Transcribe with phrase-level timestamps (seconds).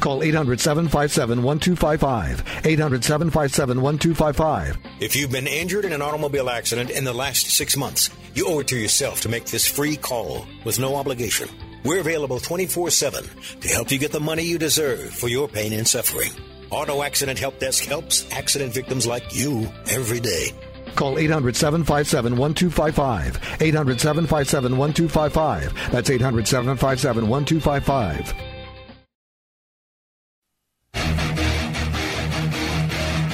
[0.00, 2.66] Call 800 757 1255.
[2.66, 4.78] 800 757 1255.
[5.00, 8.60] If you've been injured in an automobile accident in the last six months, you owe
[8.60, 11.48] it to yourself to make this free call with no obligation.
[11.84, 13.24] We're available 24 7
[13.60, 16.30] to help you get the money you deserve for your pain and suffering.
[16.70, 20.50] Auto Accident Help Desk helps accident victims like you every day.
[20.94, 23.62] Call 800 757 1255.
[23.62, 25.92] 800 757 1255.
[25.92, 28.47] That's 800 757 1255.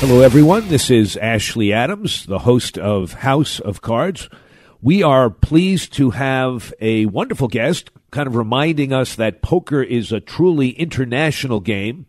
[0.00, 0.66] Hello, everyone.
[0.68, 4.30] This is Ashley Adams, the host of House of Cards.
[4.80, 10.10] We are pleased to have a wonderful guest, kind of reminding us that poker is
[10.10, 12.06] a truly international game.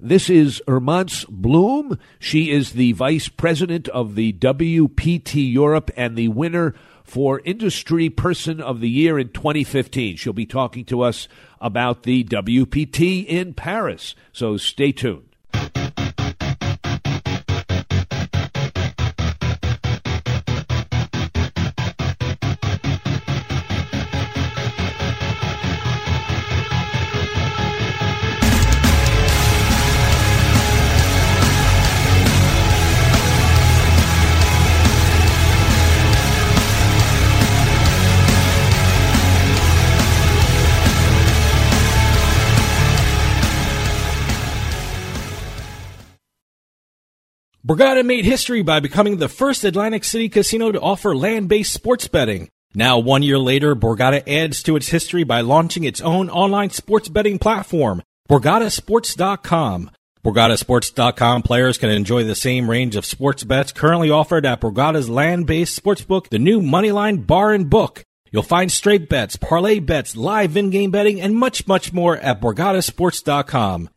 [0.00, 1.96] This is Hermance Blum.
[2.18, 8.60] She is the vice president of the WPT Europe and the winner for Industry Person
[8.60, 10.16] of the Year in 2015.
[10.16, 11.28] She'll be talking to us
[11.60, 14.16] about the WPT in Paris.
[14.32, 15.28] So stay tuned.
[47.68, 52.48] Borgata made history by becoming the first Atlantic City casino to offer land-based sports betting.
[52.74, 57.10] Now, one year later, Borgata adds to its history by launching its own online sports
[57.10, 59.90] betting platform, BorgataSports.com.
[60.24, 65.78] BorgataSports.com players can enjoy the same range of sports bets currently offered at Borgata's land-based
[65.78, 68.02] sportsbook, the new Moneyline Bar and Book.
[68.30, 73.90] You'll find straight bets, parlay bets, live in-game betting, and much, much more at BorgataSports.com.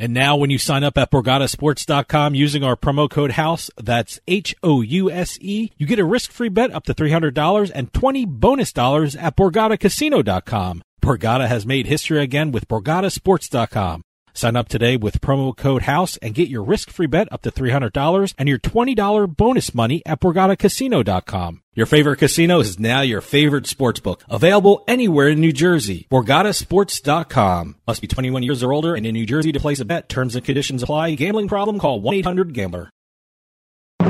[0.00, 5.72] And now when you sign up at BorgataSports.com using our promo code HOUSE, that's H-O-U-S-E,
[5.76, 10.82] you get a risk-free bet up to $300 and 20 bonus dollars at BorgataCasino.com.
[11.02, 14.02] Borgata has made history again with BorgataSports.com.
[14.32, 18.34] Sign up today with promo code HOUSE and get your risk-free bet up to $300
[18.38, 21.62] and your $20 bonus money at BorgataCasino.com.
[21.74, 24.20] Your favorite casino is now your favorite sportsbook.
[24.28, 26.06] Available anywhere in New Jersey.
[26.10, 27.76] BorgataSports.com.
[27.86, 30.08] Must be 21 years or older and in New Jersey to place a bet.
[30.08, 31.14] Terms and conditions apply.
[31.14, 31.78] Gambling problem?
[31.78, 32.90] Call 1-800-GAMBLER.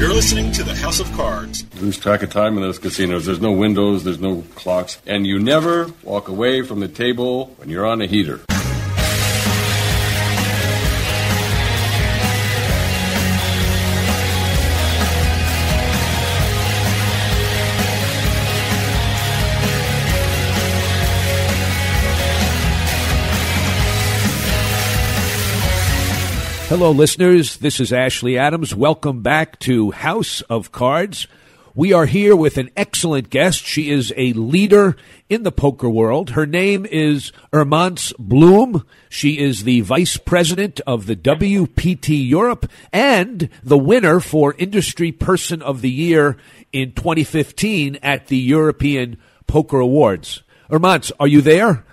[0.00, 1.66] You're listening to the House of Cards.
[1.78, 3.26] Lose track of time in those casinos.
[3.26, 7.68] There's no windows, there's no clocks, and you never walk away from the table when
[7.68, 8.40] you're on a heater.
[26.70, 27.56] Hello, listeners.
[27.56, 28.76] This is Ashley Adams.
[28.76, 31.26] Welcome back to House of Cards.
[31.74, 33.64] We are here with an excellent guest.
[33.64, 34.96] She is a leader
[35.28, 36.30] in the poker world.
[36.30, 38.86] Her name is Hermance Blum.
[39.08, 45.62] She is the vice president of the WPT Europe and the winner for Industry Person
[45.62, 46.36] of the Year
[46.72, 49.18] in 2015 at the European
[49.48, 50.44] Poker Awards.
[50.70, 51.84] Hermance, are you there?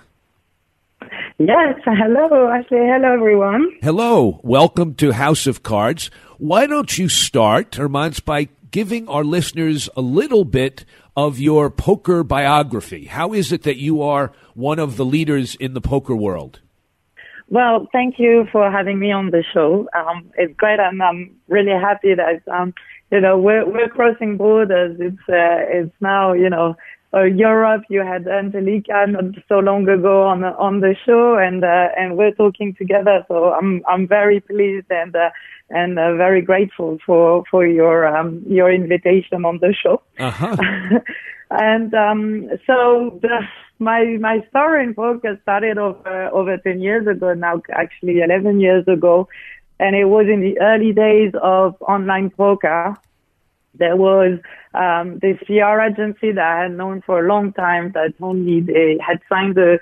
[1.39, 2.79] Yes, hello, Ashley.
[2.79, 3.69] Hello, everyone.
[3.83, 4.39] Hello.
[4.43, 6.09] Welcome to House of Cards.
[6.39, 10.83] Why don't you start, Hermance, by giving our listeners a little bit
[11.15, 13.05] of your poker biography?
[13.05, 16.59] How is it that you are one of the leaders in the poker world?
[17.49, 19.87] Well, thank you for having me on the show.
[19.93, 22.73] Um, it's great, and I'm really happy that um,
[23.11, 24.97] you know we're we're crossing borders.
[24.99, 26.75] It's uh, it's now you know
[27.17, 27.83] uh, Europe.
[27.89, 32.17] You had Angelica not so long ago on the, on the show, and uh, and
[32.17, 33.25] we're talking together.
[33.27, 35.29] So I'm I'm very pleased and uh,
[35.69, 40.01] and uh, very grateful for for your um, your invitation on the show.
[40.19, 40.55] Uh-huh.
[41.51, 43.39] and um, so the,
[43.79, 48.87] my my story in poker started over over ten years ago now, actually eleven years
[48.87, 49.27] ago,
[49.79, 52.95] and it was in the early days of online poker
[53.75, 54.39] there was
[54.73, 58.61] um, this PR agency that I had known for a long time that told me
[58.61, 59.79] they had signed the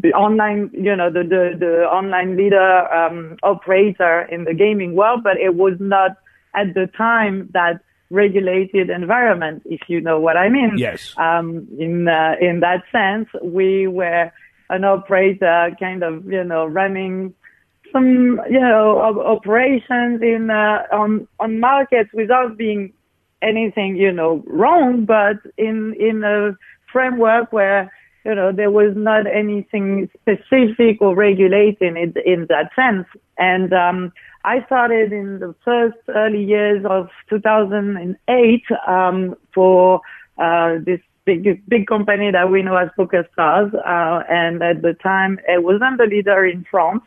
[0.00, 5.22] the online, you know, the the, the online leader um, operator in the gaming world,
[5.22, 6.12] but it was not
[6.54, 10.74] at the time that regulated environment, if you know what I mean.
[10.76, 11.14] Yes.
[11.16, 14.32] Um, in uh, in that sense, we were
[14.70, 17.34] an operator, kind of, you know, running
[17.92, 22.92] some, you know, operations in uh, on on markets without being
[23.46, 26.56] anything, you know, wrong, but in, in a
[26.92, 27.92] framework where,
[28.24, 33.06] you know, there was not anything specific or regulating it in that sense.
[33.38, 34.12] And, um,
[34.44, 40.00] I started in the first early years of 2008, um, for,
[40.38, 43.74] uh, this big, big company that we know as PokerStars.
[43.74, 47.02] Uh, and at the time it wasn't the leader in France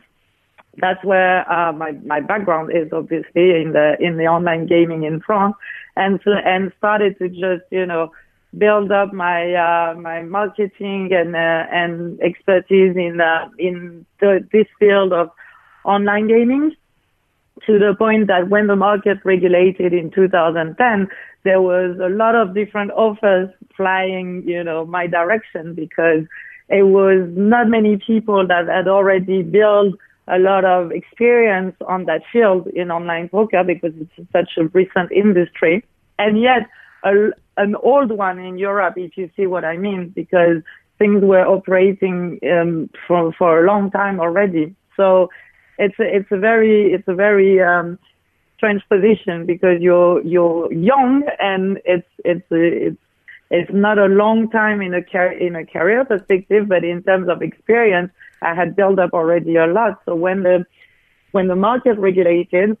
[0.80, 5.20] that's where uh, my my background is obviously in the in the online gaming in
[5.20, 5.54] France,
[5.96, 8.10] and so, and started to just you know
[8.56, 14.66] build up my uh, my marketing and uh, and expertise in uh, in the, this
[14.78, 15.30] field of
[15.84, 16.74] online gaming
[17.66, 21.08] to the point that when the market regulated in 2010,
[21.44, 26.24] there was a lot of different offers flying, you know, my direction because
[26.68, 29.94] it was not many people that had already built
[30.30, 35.10] a lot of experience on that field in online poker because it's such a recent
[35.12, 35.84] industry.
[36.18, 36.68] And yet,
[37.04, 40.62] a, an old one in Europe, if you see what I mean, because
[40.98, 44.74] things were operating um, for for a long time already.
[44.96, 45.30] So
[45.78, 47.98] it's a, it's a very it's a very um,
[48.56, 53.00] strange position because you're you're young and it's it's it's
[53.50, 57.28] it's not a long time in a car- in a career perspective, but in terms
[57.28, 58.10] of experience,
[58.42, 60.00] I had built up already a lot.
[60.04, 60.64] So when the
[61.32, 62.76] when the market regulated,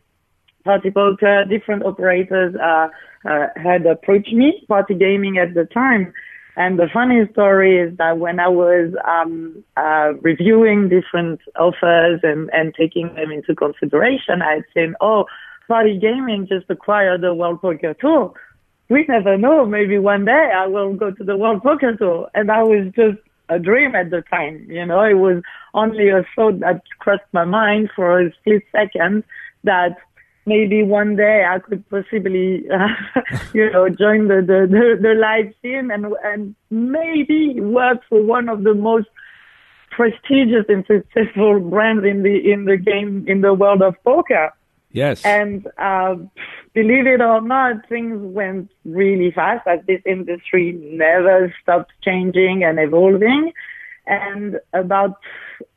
[0.64, 2.88] Party Poker, different operators uh,
[3.28, 6.12] uh, had approached me, Party Gaming at the time.
[6.56, 12.50] And the funny story is that when I was um, uh, reviewing different offers and,
[12.52, 15.26] and taking them into consideration, I had seen, oh,
[15.68, 18.32] Party Gaming just acquired the World Poker Tour.
[18.88, 19.66] We never know.
[19.66, 22.28] Maybe one day I will go to the World Poker Tour.
[22.34, 24.66] And I was just a dream at the time.
[24.68, 25.42] You know, it was
[25.74, 29.24] only a thought that crossed my mind for a split second
[29.64, 29.96] that
[30.46, 32.88] maybe one day I could possibly, uh,
[33.54, 38.48] you know, join the, the, the, the live scene and, and maybe work for one
[38.48, 39.08] of the most
[39.90, 44.52] prestigious and successful brands in the in the game in the world of poker.
[44.98, 45.24] Yes.
[45.24, 46.16] And uh,
[46.74, 49.66] believe it or not, things went really fast.
[49.66, 53.52] As this industry never stops changing and evolving.
[54.06, 55.18] And about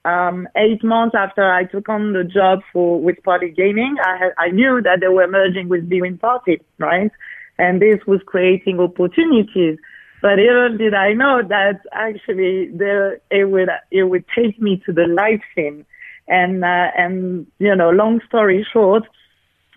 [0.06, 4.48] um, eight months after I took on the job for with Party Gaming, I I
[4.50, 7.12] knew that they were merging with bwin Party, right?
[7.60, 9.78] And this was creating opportunities.
[10.22, 14.94] But little did I know that actually there, it would it would take me to
[14.94, 15.86] the live scene
[16.32, 19.04] and, uh, and, you know, long story short,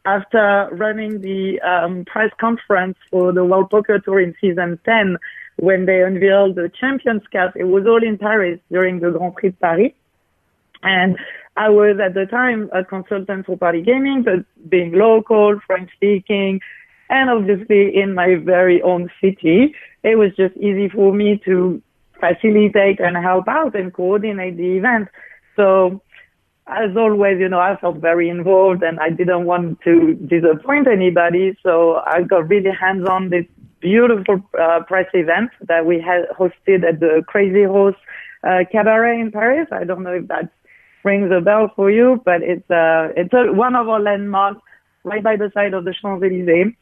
[0.07, 5.17] after running the um, press conference for the World Poker Tour in season 10,
[5.57, 9.51] when they unveiled the Champions Cup, it was all in Paris during the Grand Prix
[9.51, 9.93] de Paris.
[10.85, 11.19] And
[11.57, 16.61] I was at the time a consultant for Party Gaming, but being local, French speaking,
[17.11, 21.83] and obviously in my very own city, it was just easy for me to
[22.21, 25.09] facilitate and help out and coordinate the event.
[25.57, 26.01] So
[26.67, 31.57] as always, you know, I felt very involved and I didn't want to disappoint anybody.
[31.63, 33.45] So I got really hands on this
[33.81, 37.97] beautiful uh, press event that we had hosted at the Crazy Horse
[38.43, 39.69] uh, Cabaret in Paris.
[39.73, 40.51] I don't know if that
[41.05, 44.63] rings a bell for you, but it's, uh, it's a, one of our landmarks
[45.05, 46.75] right by the side of the Champs-Élysées.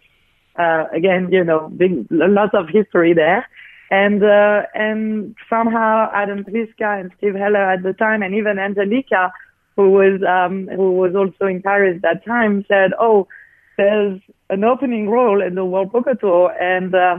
[0.56, 3.48] Uh, again, you know, big, lots of history there.
[3.90, 9.32] And, uh, and somehow Adam Pliska and Steve Heller at the time and even Angelica
[9.76, 13.28] who was um, who was also in Paris that time, said, "Oh,
[13.76, 17.18] there's an opening role in the World Poker Tour, and uh,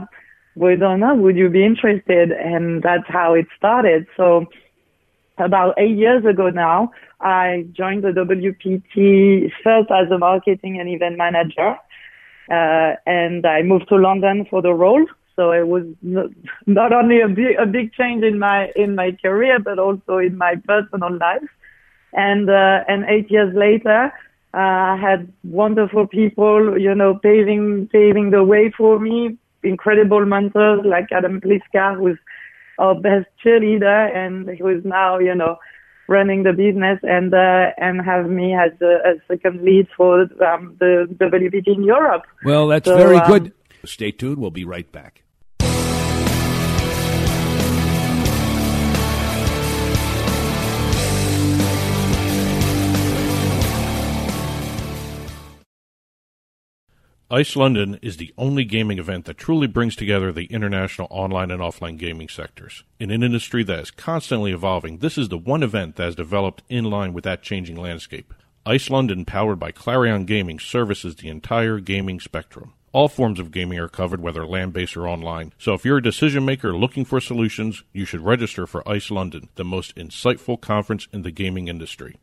[0.54, 1.14] we don't know.
[1.14, 4.06] Would you be interested?" And that's how it started.
[4.16, 4.46] So
[5.38, 11.16] about eight years ago now, I joined the WPT first as a marketing and event
[11.16, 11.76] manager,
[12.50, 15.06] uh, and I moved to London for the role.
[15.36, 15.84] So it was
[16.66, 20.38] not only a big, a big change in my in my career, but also in
[20.38, 21.42] my personal life.
[22.14, 24.12] And, uh, and eight years later,
[24.54, 30.80] uh, I had wonderful people, you know, paving, paving the way for me, incredible mentors
[30.84, 32.18] like Adam Pliska, who's
[32.78, 35.58] our best cheerleader and who is now, you know,
[36.06, 40.76] running the business and uh, and have me as a, a second lead for um,
[40.78, 42.24] the WPT in Europe.
[42.44, 43.52] Well, that's so, very um, good.
[43.84, 44.38] Stay tuned.
[44.38, 45.23] We'll be right back.
[57.34, 61.60] ICE London is the only gaming event that truly brings together the international online and
[61.60, 62.84] offline gaming sectors.
[63.00, 66.62] In an industry that is constantly evolving, this is the one event that has developed
[66.68, 68.32] in line with that changing landscape.
[68.64, 72.72] ICE London, powered by Clarion Gaming, services the entire gaming spectrum.
[72.92, 75.52] All forms of gaming are covered, whether land based or online.
[75.58, 79.48] So if you're a decision maker looking for solutions, you should register for ICE London,
[79.56, 82.14] the most insightful conference in the gaming industry.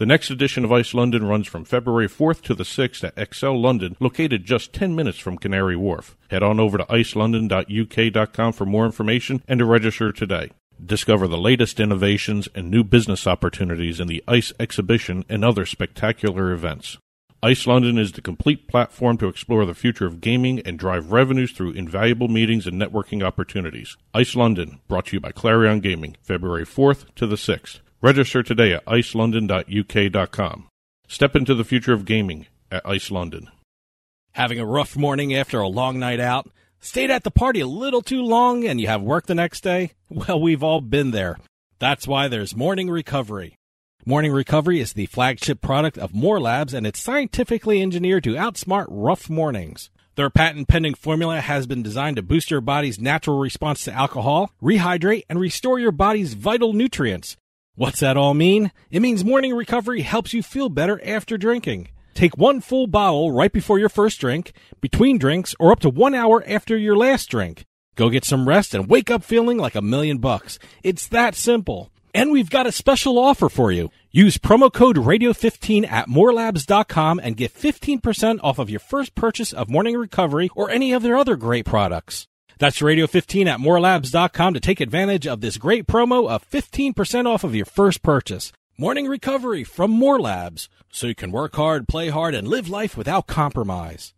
[0.00, 3.60] The next edition of ICE London runs from February 4th to the 6th at ExCeL
[3.60, 6.16] London, located just 10 minutes from Canary Wharf.
[6.30, 10.52] Head on over to icelondon.uk.com for more information and to register today.
[10.82, 16.50] Discover the latest innovations and new business opportunities in the ICE exhibition and other spectacular
[16.50, 16.96] events.
[17.42, 21.52] ICE London is the complete platform to explore the future of gaming and drive revenues
[21.52, 23.98] through invaluable meetings and networking opportunities.
[24.14, 27.80] ICE London, brought to you by Clarion Gaming, February 4th to the 6th.
[28.02, 30.68] Register today at icelondon.uk.com.
[31.06, 33.48] Step into the future of gaming at Ice London.
[34.32, 36.48] Having a rough morning after a long night out?
[36.78, 39.92] Stayed at the party a little too long and you have work the next day?
[40.08, 41.38] Well, we've all been there.
[41.78, 43.56] That's why there's Morning Recovery.
[44.06, 48.86] Morning Recovery is the flagship product of More Labs and it's scientifically engineered to outsmart
[48.88, 49.90] rough mornings.
[50.16, 54.52] Their patent pending formula has been designed to boost your body's natural response to alcohol,
[54.62, 57.36] rehydrate, and restore your body's vital nutrients.
[57.80, 58.72] What's that all mean?
[58.90, 61.88] It means morning recovery helps you feel better after drinking.
[62.12, 66.14] Take one full bottle right before your first drink, between drinks, or up to one
[66.14, 67.64] hour after your last drink.
[67.94, 70.58] Go get some rest and wake up feeling like a million bucks.
[70.82, 71.90] It's that simple.
[72.12, 73.90] And we've got a special offer for you.
[74.10, 79.70] Use promo code radio15 at morelabs.com and get 15% off of your first purchase of
[79.70, 82.26] Morning Recovery or any of their other great products.
[82.60, 87.42] That's Radio 15 at morelabs.com to take advantage of this great promo of 15% off
[87.42, 88.52] of your first purchase.
[88.76, 92.98] Morning recovery from More Labs, so you can work hard, play hard, and live life
[92.98, 94.12] without compromise.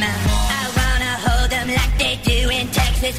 [0.00, 3.18] I wanna hold them like they do in Texas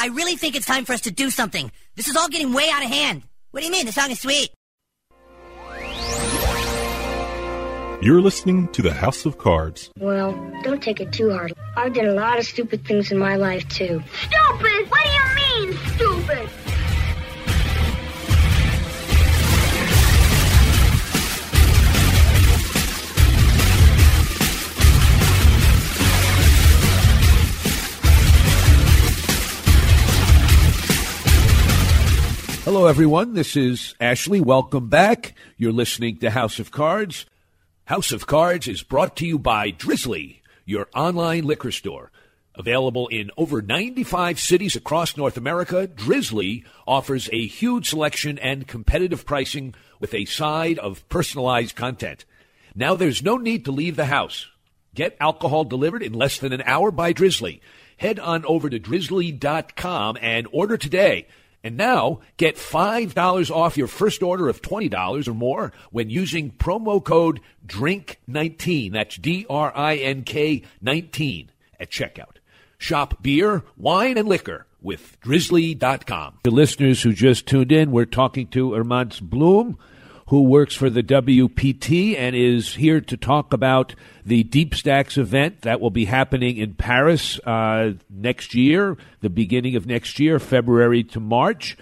[0.00, 1.72] I really think it's time for us to do something.
[1.96, 3.24] This is all getting way out of hand.
[3.50, 3.84] What do you mean?
[3.84, 4.50] The song is sweet.
[8.00, 9.90] You're listening to the House of Cards.
[9.98, 11.52] Well, don't take it too hard.
[11.76, 14.00] I've done a lot of stupid things in my life, too.
[14.22, 14.88] Stupid!
[14.88, 15.27] What do you
[32.68, 33.32] Hello, everyone.
[33.32, 34.42] This is Ashley.
[34.42, 35.32] Welcome back.
[35.56, 37.24] You're listening to House of Cards.
[37.86, 42.12] House of Cards is brought to you by Drizly, your online liquor store.
[42.54, 49.24] Available in over 95 cities across North America, Drizly offers a huge selection and competitive
[49.24, 52.26] pricing with a side of personalized content.
[52.74, 54.46] Now there's no need to leave the house.
[54.94, 57.60] Get alcohol delivered in less than an hour by Drizly.
[57.96, 61.28] Head on over to drizly.com and order today.
[61.64, 67.04] And now get $5 off your first order of $20 or more when using promo
[67.04, 68.92] code DRINK19.
[68.92, 71.50] That's D R I N K 19
[71.80, 72.36] at checkout.
[72.78, 76.38] Shop beer, wine, and liquor with drizly.com.
[76.44, 79.76] The listeners who just tuned in, we're talking to Hermance Blum,
[80.28, 83.94] who works for the WPT and is here to talk about
[84.26, 89.74] the Deep Stacks event that will be happening in Paris uh, next year, the beginning
[89.74, 91.78] of next year, February to March.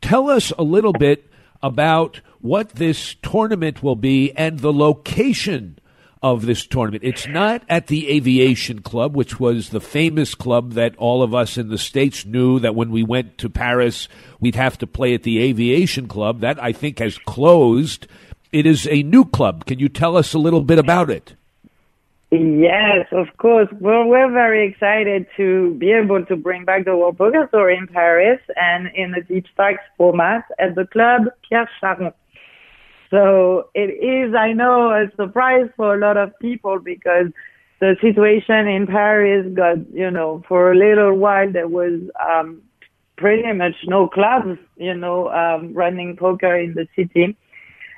[0.00, 1.30] Tell us a little bit
[1.62, 5.78] about what this tournament will be and the location
[6.32, 7.04] of this tournament.
[7.04, 11.56] It's not at the Aviation Club, which was the famous club that all of us
[11.56, 14.08] in the States knew that when we went to Paris,
[14.40, 16.40] we'd have to play at the Aviation Club.
[16.40, 18.08] That, I think, has closed.
[18.50, 19.66] It is a new club.
[19.66, 21.34] Can you tell us a little bit about it?
[22.32, 23.68] Yes, of course.
[23.78, 27.86] Well, we're very excited to be able to bring back the World Poker Tour in
[27.86, 32.12] Paris and in the Deep Stacks format at the club Pierre Charron.
[33.10, 37.26] So it is, I know, a surprise for a lot of people because
[37.80, 42.62] the situation in Paris got, you know, for a little while there was um,
[43.16, 47.36] pretty much no clubs, you know, um, running poker in the city.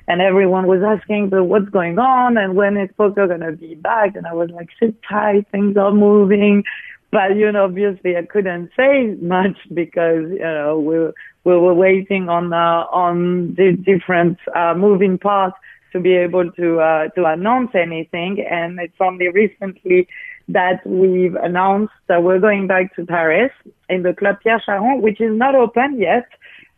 [0.07, 2.37] And everyone was asking, but what's going on?
[2.37, 4.15] And when is poker going to be back?
[4.15, 6.63] And I was like, sit tight, things are moving.
[7.11, 11.11] But, you know, obviously I couldn't say much because, you know, we,
[11.43, 15.57] we were waiting on, uh, on the different, uh, moving parts
[15.93, 18.45] to be able to, uh, to announce anything.
[18.49, 20.07] And it's only recently
[20.49, 23.51] that we've announced that we're going back to Paris
[23.87, 26.27] in the Club Pierre Charron, which is not open yet.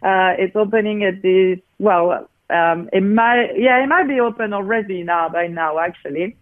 [0.04, 5.04] Uh, it's opening at the, well, um, it might, yeah, it might be open already
[5.04, 6.36] now by now actually.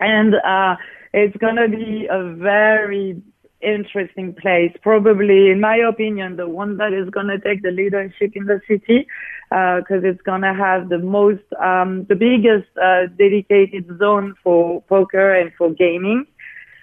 [0.00, 0.76] And, uh,
[1.12, 3.22] it's going to be a very
[3.66, 4.72] interesting place.
[4.82, 8.60] Probably, in my opinion, the one that is going to take the leadership in the
[8.68, 9.06] city,
[9.50, 14.82] because uh, it's going to have the most, um, the biggest uh, dedicated zone for
[14.82, 16.26] poker and for gaming.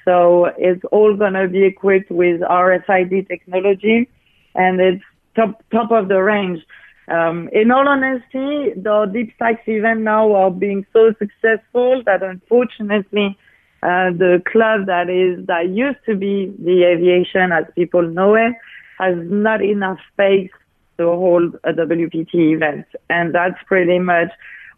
[0.06, 4.10] So it's all going to be equipped with RFID technology,
[4.54, 5.04] and it's
[5.36, 6.60] top top of the range.
[7.08, 13.38] Um, in all honesty, the Deep Stacks event now are being so successful that unfortunately
[13.84, 18.54] uh, the club that is that used to be the aviation as people know it
[18.98, 20.52] has not enough space
[20.98, 24.30] to hold a WPT event, and that's pretty much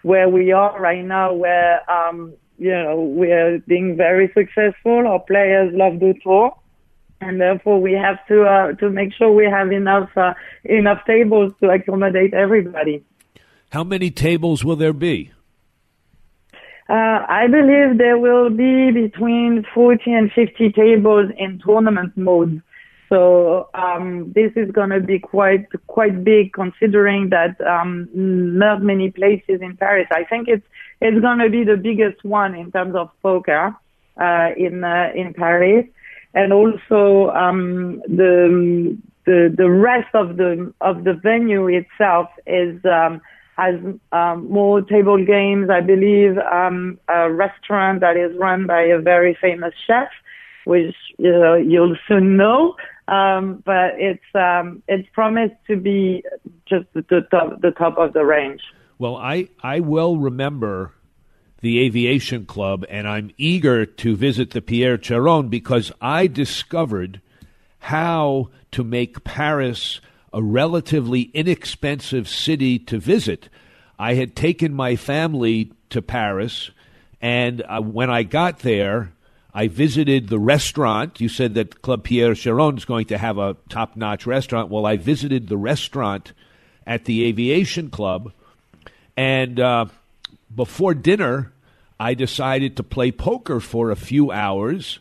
[0.02, 1.34] where we are right now.
[1.34, 5.06] Where um, you know we're being very successful.
[5.08, 6.58] Our players love the tour,
[7.22, 11.54] and therefore we have to uh, to make sure we have enough uh, enough tables
[11.62, 13.04] to accommodate everybody.
[13.72, 15.32] How many tables will there be?
[16.88, 22.62] Uh, I believe there will be between 40 and 50 tables in tournament mode.
[23.10, 29.12] So um, this is going to be quite quite big, considering that um, not many
[29.12, 30.08] places in Paris.
[30.12, 30.66] I think it's
[31.02, 33.76] it's going to be the biggest one in terms of poker
[34.20, 35.86] uh, in uh, in Paris,
[36.34, 42.84] and also um, the the the rest of the of the venue itself is.
[42.86, 43.22] Um,
[43.56, 43.76] has
[44.12, 45.70] um, more table games.
[45.70, 50.10] I believe um, a restaurant that is run by a very famous chef,
[50.66, 52.76] which you know, you'll soon know.
[53.08, 56.24] Um, but it's um, it's promised to be
[56.66, 58.62] just the top the top of the range.
[58.98, 60.92] Well, I I will remember
[61.62, 67.22] the aviation club, and I'm eager to visit the Pierre Charron because I discovered
[67.80, 70.02] how to make Paris
[70.36, 73.48] a relatively inexpensive city to visit.
[73.98, 76.72] I had taken my family to Paris,
[77.22, 79.14] and uh, when I got there,
[79.54, 81.22] I visited the restaurant.
[81.22, 84.70] You said that Club Pierre Charron is going to have a top notch restaurant.
[84.70, 86.34] Well, I visited the restaurant
[86.86, 88.34] at the Aviation Club,
[89.16, 89.86] and uh,
[90.54, 91.54] before dinner,
[91.98, 95.00] I decided to play poker for a few hours.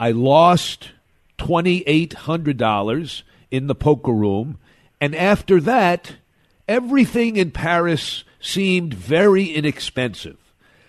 [0.00, 0.88] I lost
[1.36, 3.22] $2,800
[3.54, 4.58] in the poker room.
[5.00, 6.16] And after that,
[6.66, 10.38] everything in Paris seemed very inexpensive.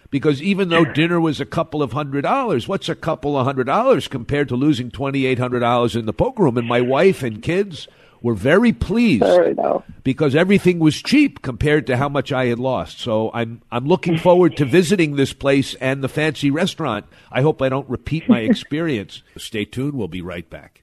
[0.09, 3.65] Because even though dinner was a couple of hundred dollars, what's a couple of hundred
[3.65, 6.57] dollars compared to losing $2,800 in the poker room?
[6.57, 7.87] And my wife and kids
[8.21, 9.25] were very pleased
[10.03, 12.99] because everything was cheap compared to how much I had lost.
[12.99, 17.05] So I'm I'm looking forward to visiting this place and the fancy restaurant.
[17.31, 19.21] I hope I don't repeat my experience.
[19.37, 19.93] Stay tuned.
[19.93, 20.81] We'll be right back.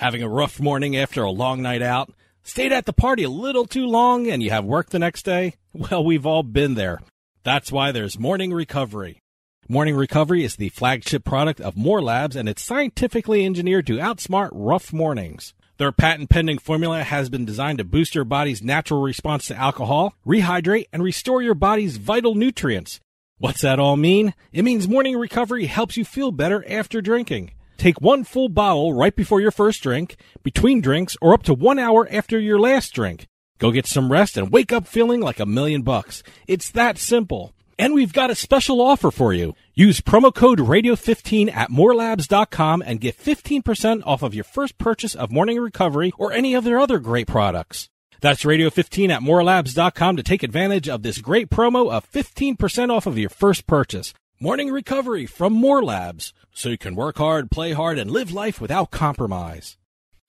[0.00, 2.10] Having a rough morning after a long night out?
[2.42, 5.56] Stayed at the party a little too long and you have work the next day?
[5.74, 7.00] Well, we've all been there.
[7.44, 9.20] That's why there's morning recovery.
[9.68, 14.48] Morning Recovery is the flagship product of More Labs and it's scientifically engineered to outsmart
[14.52, 15.52] rough mornings.
[15.76, 20.14] Their patent pending formula has been designed to boost your body's natural response to alcohol,
[20.26, 23.00] rehydrate, and restore your body's vital nutrients.
[23.36, 24.32] What's that all mean?
[24.50, 27.52] It means morning recovery helps you feel better after drinking.
[27.80, 31.78] Take one full bottle right before your first drink, between drinks, or up to one
[31.78, 33.26] hour after your last drink.
[33.58, 36.22] Go get some rest and wake up feeling like a million bucks.
[36.46, 37.54] It's that simple.
[37.78, 39.54] And we've got a special offer for you.
[39.72, 45.32] Use promo code radio15 at morelabs.com and get 15% off of your first purchase of
[45.32, 47.88] Morning Recovery or any of their other great products.
[48.20, 53.16] That's radio15 at morelabs.com to take advantage of this great promo of 15% off of
[53.16, 54.12] your first purchase.
[54.42, 58.58] Morning Recovery from More Labs, so you can work hard, play hard, and live life
[58.58, 59.76] without compromise.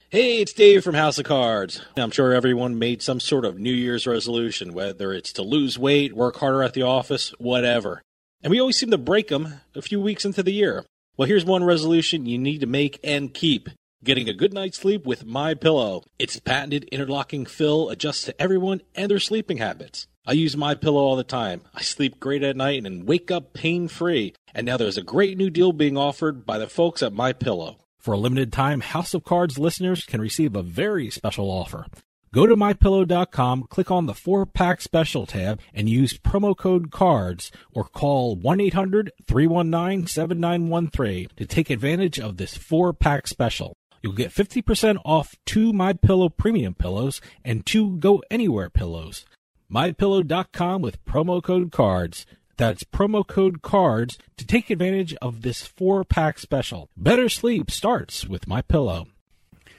[0.10, 1.82] Hey, it's Dave from House of Cards.
[1.96, 6.14] I'm sure everyone made some sort of New Year's resolution, whether it's to lose weight,
[6.14, 8.02] work harder at the office, whatever.
[8.44, 10.86] And we always seem to break them a few weeks into the year.
[11.16, 13.70] Well, here's one resolution you need to make and keep.
[14.04, 16.04] Getting a good night's sleep with My Pillow.
[16.20, 20.08] Its patented interlocking fill adjusts to everyone and their sleeping habits.
[20.24, 21.62] I use My Pillow all the time.
[21.74, 24.36] I sleep great at night and wake up pain-free.
[24.54, 27.78] And now there's a great new deal being offered by the folks at My Pillow.
[27.98, 31.88] For a limited time, House of Cards listeners can receive a very special offer.
[32.34, 37.84] Go to mypillow.com, click on the 4-pack special tab, and use promo code CARDS or
[37.84, 43.76] call 1-800-319-7913 to take advantage of this 4-pack special.
[44.02, 49.26] You'll get 50% off two My Pillow premium pillows and two Go Anywhere pillows.
[49.72, 52.26] mypillow.com with promo code CARDS.
[52.58, 56.90] That's promo code CARDS to take advantage of this 4-pack special.
[56.98, 59.08] Better sleep starts with My Pillow.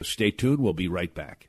[0.00, 0.58] Stay tuned.
[0.58, 1.48] We'll be right back.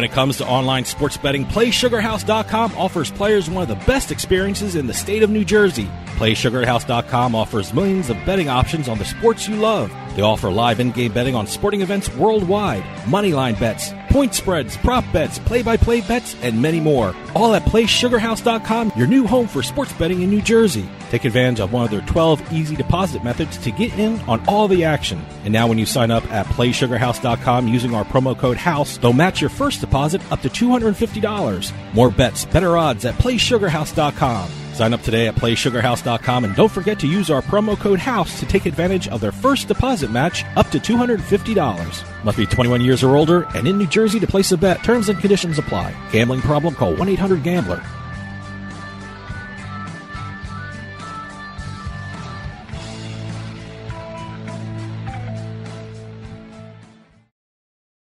[0.00, 4.74] When it comes to online sports betting, PlaySugarHouse.com offers players one of the best experiences
[4.74, 5.90] in the state of New Jersey.
[6.16, 9.90] PlaySugarHouse.com offers millions of betting options on the sports you love.
[10.20, 15.38] They offer live in-game betting on sporting events worldwide, moneyline bets, point spreads, prop bets,
[15.38, 17.16] play-by-play bets, and many more.
[17.34, 20.86] All at PlaySugarHouse.com, your new home for sports betting in New Jersey.
[21.08, 24.68] Take advantage of one of their 12 easy deposit methods to get in on all
[24.68, 25.24] the action.
[25.44, 29.40] And now when you sign up at PlaySugarHouse.com using our promo code HOUSE, they'll match
[29.40, 31.72] your first deposit up to $250.
[31.94, 34.50] More bets, better odds at PlaySugarHouse.com.
[34.80, 38.46] Sign up today at PlaySugarHouse.com and don't forget to use our promo code HOUSE to
[38.46, 42.24] take advantage of their first deposit match up to $250.
[42.24, 44.82] Must be 21 years or older and in New Jersey to place a bet.
[44.82, 45.94] Terms and conditions apply.
[46.12, 46.74] Gambling problem?
[46.74, 47.84] Call 1-800-GAMBLER.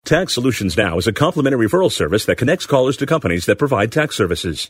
[0.05, 3.91] Tax Solutions Now is a complimentary referral service that connects callers to companies that provide
[3.91, 4.69] tax services.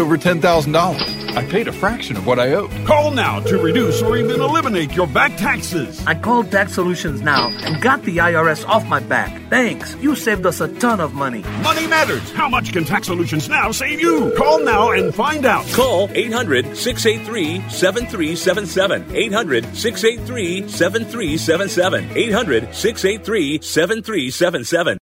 [0.00, 1.36] over $10,000.
[1.36, 2.70] I paid a fraction of what I owed.
[2.86, 6.04] Call now to reduce or even eliminate your back taxes.
[6.06, 9.40] I called Tax Solutions Now and got the IRS off my back.
[9.50, 9.94] Thanks.
[9.96, 11.42] You saved us a ton of money.
[11.62, 12.32] Money matters.
[12.32, 14.32] How much can Tax Solutions Now save you?
[14.36, 15.66] Call now and find out.
[15.72, 19.14] Call 800 683 7377.
[19.14, 22.16] 800 683 7377.
[22.16, 24.98] 800 683 7377.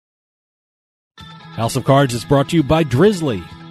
[1.52, 3.44] House of Cards is brought to you by Drizly,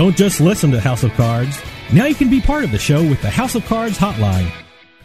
[0.00, 1.60] Don't just listen to House of Cards.
[1.92, 4.50] Now you can be part of the show with the House of Cards hotline.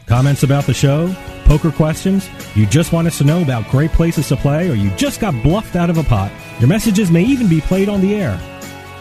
[0.05, 1.13] Comments about the show?
[1.43, 2.29] Poker questions?
[2.55, 5.34] You just want us to know about great places to play, or you just got
[5.43, 6.31] bluffed out of a pot?
[6.62, 8.39] Your messages may even be played on the air.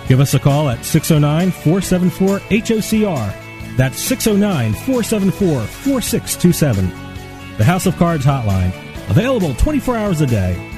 [0.08, 3.76] Give us a call at 609 474 HOCR.
[3.76, 6.88] That's 609 474 4627.
[7.56, 8.70] The House of Cards hotline.
[9.10, 10.73] Available 24 hours a day.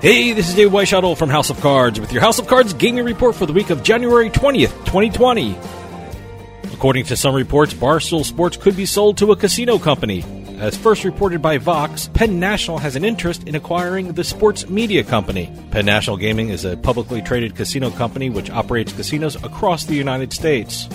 [0.00, 3.04] Hey, this is Dave Weishuttle from House of Cards with your House of Cards gaming
[3.04, 5.58] report for the week of January 20th, 2020.
[6.72, 10.24] According to some reports, Barstool Sports could be sold to a casino company.
[10.60, 15.02] As first reported by Vox, Penn National has an interest in acquiring the sports media
[15.02, 15.52] company.
[15.72, 20.32] Penn National Gaming is a publicly traded casino company which operates casinos across the United
[20.32, 20.88] States.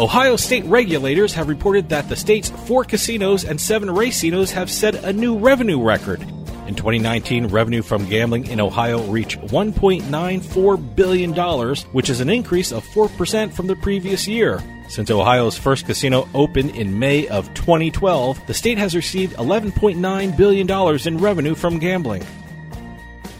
[0.00, 4.96] Ohio state regulators have reported that the state's four casinos and seven racinos have set
[5.04, 6.26] a new revenue record.
[6.66, 12.86] In 2019, revenue from gambling in Ohio reached $1.94 billion, which is an increase of
[12.86, 14.62] 4% from the previous year.
[14.88, 21.06] Since Ohio's first casino opened in May of 2012, the state has received $11.9 billion
[21.06, 22.24] in revenue from gambling.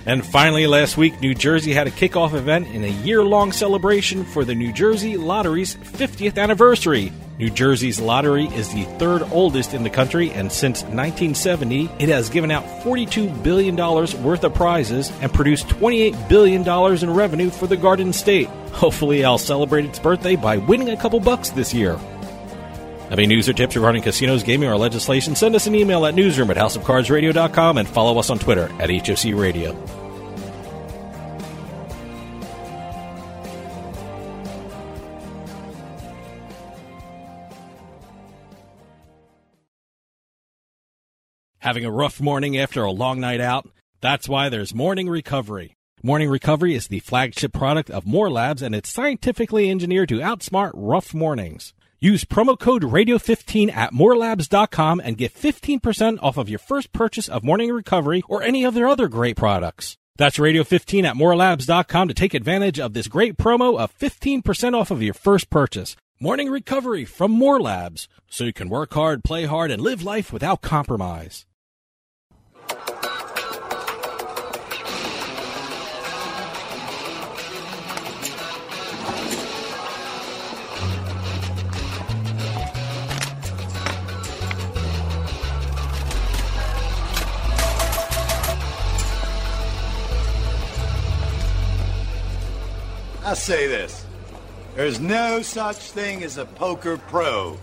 [0.05, 4.25] And finally, last week, New Jersey had a kickoff event in a year long celebration
[4.25, 7.11] for the New Jersey Lottery's 50th anniversary.
[7.39, 12.29] New Jersey's lottery is the third oldest in the country, and since 1970, it has
[12.29, 16.63] given out $42 billion worth of prizes and produced $28 billion
[17.03, 18.47] in revenue for the Garden State.
[18.71, 21.97] Hopefully, I'll celebrate its birthday by winning a couple bucks this year.
[23.09, 25.35] Have any news or tips regarding casinos, gaming, or legislation?
[25.35, 29.35] Send us an email at newsroom at houseofcardsradio.com and follow us on Twitter at HOC
[29.35, 30.04] Radio.
[41.65, 43.67] Having a rough morning after a long night out?
[44.03, 45.79] That's why there's Morning Recovery.
[46.03, 50.73] Morning Recovery is the flagship product of More Labs and it's scientifically engineered to outsmart
[50.75, 51.73] rough mornings.
[51.99, 57.43] Use promo code radio15 at morelabs.com and get 15% off of your first purchase of
[57.43, 59.97] Morning Recovery or any of their other great products.
[60.17, 65.03] That's radio15 at morelabs.com to take advantage of this great promo of 15% off of
[65.03, 65.97] your first purchase.
[66.21, 70.31] Morning Recovery from More Labs, so you can work hard, play hard, and live life
[70.31, 71.47] without compromise.
[93.35, 94.07] I say this.
[94.77, 97.59] There's no such thing as a poker pro.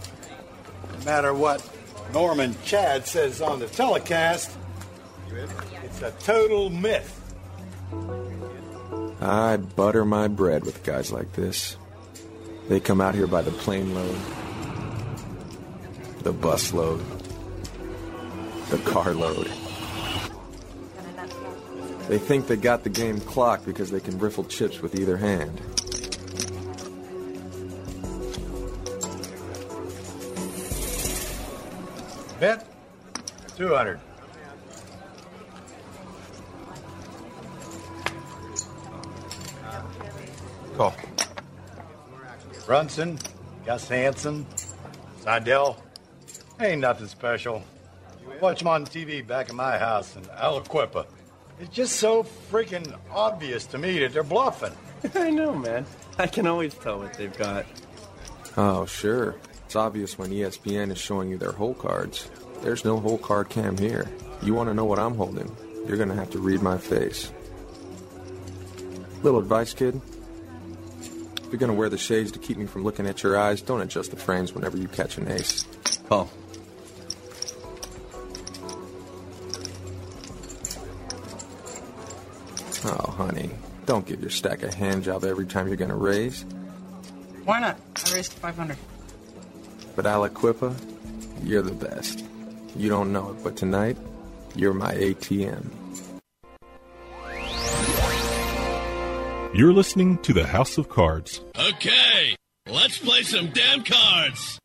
[0.99, 1.65] No matter what
[2.11, 4.51] Norman Chad says on the telecast,
[5.31, 7.17] it's a total myth.
[9.21, 11.77] I butter my bread with guys like this.
[12.67, 14.19] They come out here by the plane load,
[16.23, 17.01] the bus load,
[18.69, 19.49] the car load.
[22.11, 25.61] They think they got the game clocked because they can riffle chips with either hand.
[32.37, 32.67] Bet
[33.55, 33.97] 200.
[40.75, 40.93] Call.
[42.65, 43.19] Brunson,
[43.65, 44.45] Gus Hansen,
[45.21, 45.81] Seidel.
[46.59, 47.63] Ain't nothing special.
[48.41, 50.61] Watch them on TV back in my house, in I'll.
[51.61, 54.73] It's just so freaking obvious to me that they're bluffing.
[55.15, 55.85] I know, man.
[56.17, 57.65] I can always tell what they've got.
[58.57, 59.35] Oh, sure.
[59.65, 62.29] It's obvious when ESPN is showing you their hole cards.
[62.61, 64.09] There's no hole card cam here.
[64.41, 65.55] You want to know what I'm holding?
[65.87, 67.31] You're going to have to read my face.
[69.21, 70.01] Little advice, kid.
[71.01, 73.61] If you're going to wear the shades to keep me from looking at your eyes,
[73.61, 75.67] don't adjust the frames whenever you catch an ace.
[76.09, 76.27] Oh.
[82.83, 83.49] Oh, honey.
[83.85, 86.45] Don't give your stack a hand job every time you're going to raise.
[87.45, 87.77] Why not?
[88.07, 88.77] I raised 500.
[89.95, 90.75] But Aliquippa,
[91.43, 92.23] you're the best.
[92.75, 93.97] You don't know it, but tonight,
[94.55, 95.69] you're my ATM.
[99.53, 101.41] You're listening to the House of Cards.
[101.59, 104.60] Okay, let's play some damn cards.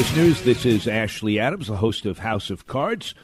[0.00, 0.40] Listeners.
[0.40, 3.14] This is Ashley Adams, the host of House of Cards.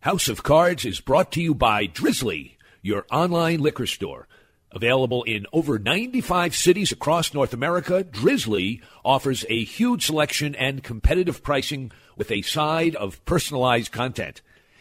[0.00, 4.28] House of Cards is brought to you by Drizly, your online liquor store.
[4.70, 11.42] Available in over 95 cities across North America, Drizly offers a huge selection and competitive
[11.42, 14.40] pricing with a side of personalized content.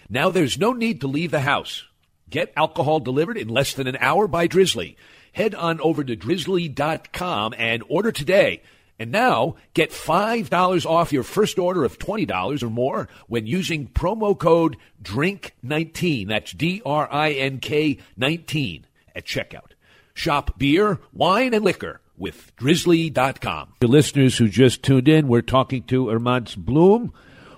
[0.09, 1.83] Now there's no need to leave the house.
[2.29, 4.95] Get alcohol delivered in less than an hour by Drizly.
[5.33, 8.61] Head on over to drizly.com and order today.
[9.01, 14.37] And now get $5 off your first order of $20 or more when using promo
[14.37, 16.27] code DRINK19.
[16.27, 18.85] That's D R I N K 19
[19.15, 19.71] at checkout.
[20.13, 23.73] Shop beer, wine, and liquor with drizly.com.
[23.79, 27.11] The listeners who just tuned in, we're talking to Hermance Blum,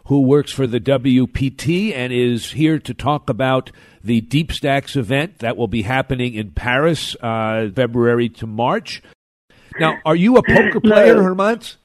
[0.05, 3.69] who works for the WPT and is here to talk about
[4.01, 9.03] the Deep Stacks event that will be happening in Paris, uh, February to March.
[9.79, 11.77] Now, are you a poker player, Hermance?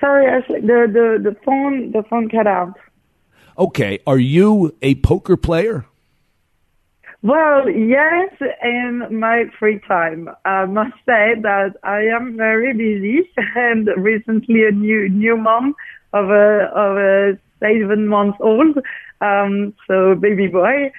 [0.00, 2.76] Sorry, Ashley, the, the, the phone the phone cut out.
[3.58, 5.86] Okay, are you a poker player?
[7.22, 8.34] Well, yes,
[8.64, 10.28] in my free time.
[10.44, 15.74] I must say that I am very busy and recently a new new mom
[16.12, 18.78] of a of a seven month old,
[19.20, 20.90] um, so baby boy.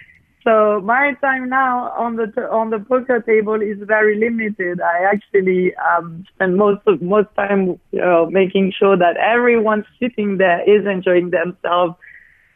[0.44, 4.82] So my time now on the on the poker table is very limited.
[4.82, 10.38] I actually um, spend most of most time, you know, making sure that everyone sitting
[10.38, 11.96] there is enjoying themselves.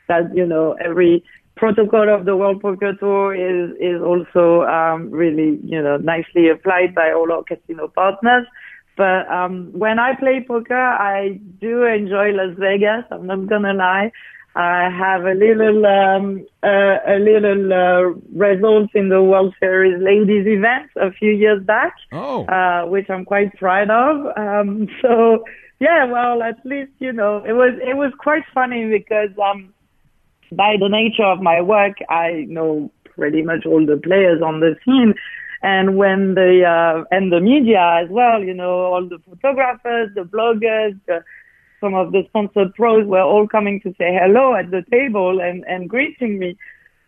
[0.10, 1.24] That you know every
[1.56, 6.94] protocol of the World Poker Tour is is also um, really you know nicely applied
[6.94, 8.46] by all our casino partners.
[8.98, 13.06] But um, when I play poker, I do enjoy Las Vegas.
[13.12, 14.12] I'm not gonna lie.
[14.58, 18.02] I have a little um, uh, a little uh,
[18.34, 22.44] results in the World Series ladies event a few years back, oh.
[22.46, 24.36] uh, which I'm quite proud of.
[24.36, 25.46] Um, so
[25.80, 29.72] yeah, well, at least you know it was it was quite funny because um,
[30.52, 34.76] by the nature of my work, I know pretty much all the players on the
[34.84, 35.14] scene.
[35.64, 40.22] And when the, uh, and the media as well, you know, all the photographers, the
[40.22, 41.24] bloggers, the,
[41.80, 45.64] some of the sponsored pros were all coming to say hello at the table and,
[45.68, 46.58] and greeting me.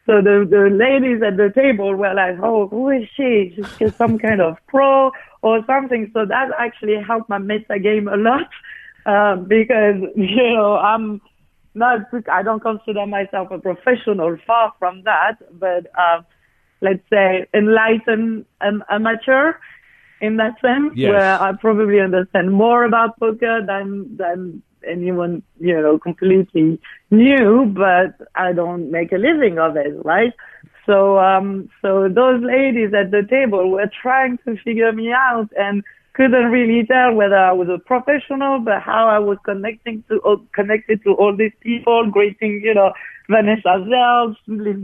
[0.05, 3.55] So the, the ladies at the table were like, oh, who is she?
[3.77, 5.11] She's some kind of pro
[5.41, 6.09] or something.
[6.13, 8.49] So that actually helped my meta game a lot,
[9.05, 11.21] uh, because, you know, I'm,
[11.75, 11.99] not
[12.31, 16.21] I don't consider myself a professional, far from that, but uh,
[16.81, 19.53] let's say enlightened um, amateur
[20.21, 21.09] in that sense, Yes.
[21.09, 26.79] where I probably understand more about poker than than anyone you know completely
[27.11, 30.33] new, but I don't make a living of it, right?
[30.85, 35.83] So um so those ladies at the table were trying to figure me out and
[36.13, 40.37] couldn't really tell whether I was a professional, but how I was connecting to uh,
[40.53, 42.91] connected to all these people, greeting, you know,
[43.29, 44.77] Vanessa Zell, Liz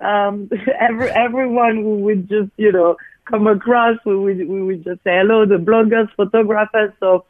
[0.00, 2.96] um, every everyone who would just, you know,
[3.28, 6.92] come across, we would we would just say hello, the bloggers, photographers.
[7.00, 7.24] So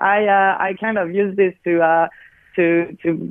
[0.00, 2.08] I uh, I kind of use this to uh,
[2.56, 3.30] to to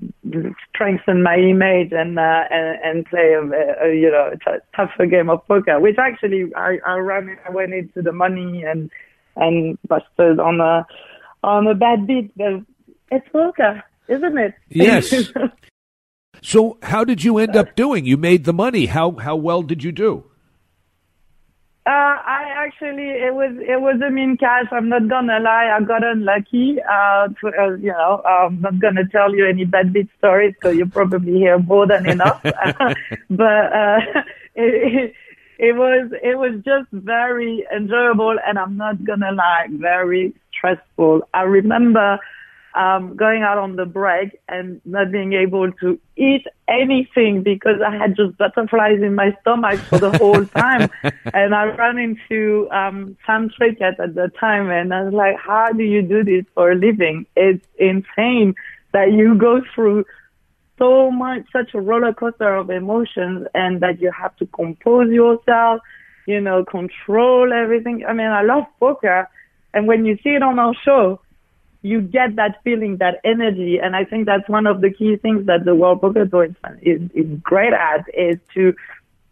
[0.74, 3.42] strengthen my image and uh, and, and play a,
[3.86, 7.74] a you know t- tougher game of poker, which actually I I ran I went
[7.74, 8.90] into the money and
[9.36, 10.86] and busted on a
[11.44, 12.36] on a bad beat.
[12.38, 12.64] But
[13.12, 14.54] it's poker, isn't it?
[14.70, 15.32] Yes.
[16.42, 18.06] so, how did you end up doing?
[18.06, 18.86] You made the money.
[18.86, 20.26] How how well did you do?
[21.90, 24.68] Uh, I actually, it was, it was a mean cash.
[24.72, 25.76] I'm not gonna lie.
[25.76, 26.78] I got unlucky.
[26.84, 30.70] Uh, to, uh, you know, I'm not gonna tell you any bad bit stories so
[30.70, 32.44] you probably hear more than enough.
[33.32, 34.02] but, uh,
[34.56, 35.16] it,
[35.58, 41.24] it was, it was just very enjoyable and I'm not gonna lie, very stressful.
[41.34, 42.20] I remember,
[42.80, 47.94] um, going out on the break and not being able to eat anything because I
[47.98, 50.90] had just butterflies in my stomach for the whole time.
[51.34, 55.74] and I ran into um, Sam Trickett at the time and I was like, how
[55.74, 57.26] do you do this for a living?
[57.36, 58.56] It's insane
[58.94, 60.06] that you go through
[60.78, 65.82] so much, such a roller coaster of emotions and that you have to compose yourself,
[66.28, 68.06] you know, control everything.
[68.08, 69.28] I mean, I love poker.
[69.74, 71.20] And when you see it on our show,
[71.82, 73.80] you get that feeling, that energy.
[73.82, 76.56] And I think that's one of the key things that the World Poker Tour is,
[76.82, 78.74] is, is great at is to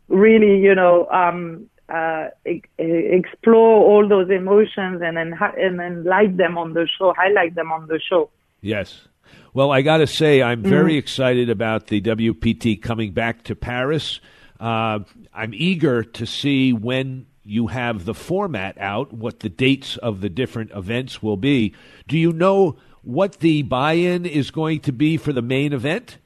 [0.07, 6.37] really, you know, um, uh, e- explore all those emotions and then, and then light
[6.37, 8.29] them on the show, highlight them on the show.
[8.61, 9.07] Yes.
[9.53, 10.99] Well, I got to say, I'm very Mhm.
[10.99, 14.19] excited about the WPT coming back to Paris.
[14.59, 14.99] Uh,
[15.33, 20.29] I'm eager to see when you have the format out, what the dates of the
[20.29, 21.73] different events will be.
[22.07, 26.17] Do you know what the buy in is going to be for the main event?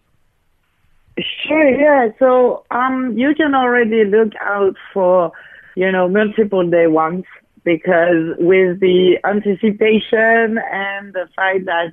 [1.47, 2.09] Sure, yeah.
[2.17, 5.31] So um, you can already look out for,
[5.75, 7.25] you know, multiple day ones
[7.63, 11.91] because with the anticipation and the fact that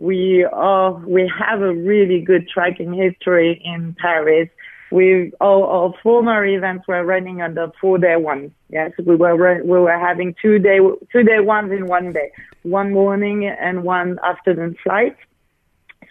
[0.00, 4.48] we are, we have a really good tracking history in Paris.
[4.90, 8.52] We all former events were running the four day one.
[8.68, 10.78] Yes, we were run- we were having two day
[11.12, 12.32] two day ones in one day,
[12.62, 15.16] one morning and one afternoon flight.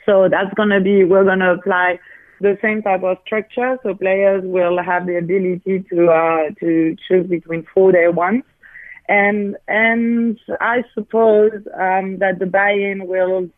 [0.05, 1.99] So that's to be, we're to apply
[2.41, 3.77] the same type of structure.
[3.83, 8.43] So players will have the ability to, uh, to choose between four day ones.
[9.07, 13.49] And, and I suppose, um, that the buy-in will,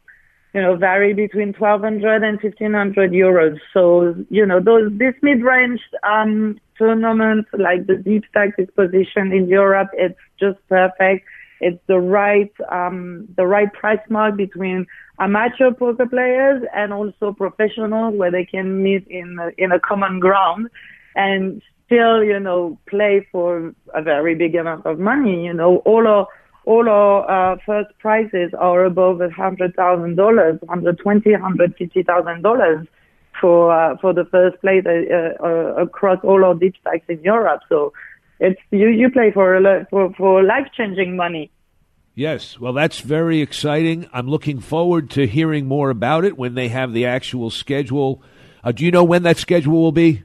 [0.54, 3.58] you know, vary between 1200 and 1500 euros.
[3.74, 9.48] So, you know, those, this mid-range, um, tournament, like the deep stack is positioned in
[9.48, 11.26] Europe, it's just perfect.
[11.60, 14.88] It's the right, um, the right price mark between
[15.20, 20.20] amateur poker players and also professionals where they can meet in a, in a common
[20.20, 20.70] ground
[21.16, 25.46] and still, you know, play for a very big amount of money.
[25.46, 26.28] You know, all our,
[26.66, 32.42] all our, uh, first prizes are above hundred thousand dollars, hundred twenty, hundred fifty thousand
[32.44, 32.88] dollars
[33.40, 37.62] for, uh, for the first place, uh, uh, across all our deep stacks in Europe.
[37.70, 37.94] So
[38.40, 41.50] it's, you, you play for, a, for, for life-changing money.
[42.14, 44.08] Yes, well, that's very exciting.
[44.12, 48.22] I'm looking forward to hearing more about it when they have the actual schedule.
[48.64, 50.22] Uh, do you know when that schedule will be?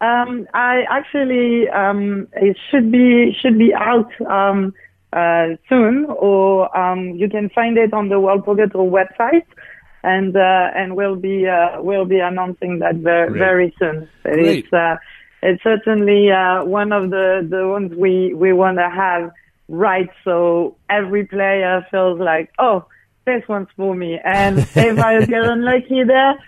[0.00, 4.72] Um, I actually um, it should be should be out um,
[5.12, 9.46] uh, soon, or um, you can find it on the World Poker Tour website,
[10.02, 13.38] and uh, and we'll be uh, we'll be announcing that very Great.
[13.38, 14.08] very soon.
[14.22, 14.64] Great.
[14.64, 14.96] It's uh,
[15.42, 19.30] it's certainly uh, one of the the ones we we want to have
[19.68, 22.84] right, so every player feels like oh
[23.24, 26.38] this one's for me, and if I get unlucky there.